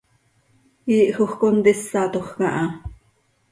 [0.95, 2.67] Iihjoj contísatoj caha.